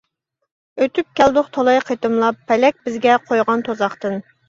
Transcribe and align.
ئۆتۈپ 0.85 1.11
كەلدۇق 1.19 1.53
تالاي 1.59 1.83
قېتىملاپ، 1.91 2.43
پەلەك 2.51 2.83
بىزگە 2.89 3.23
قويغان 3.31 3.67
تۇزاقتىن. 3.73 4.23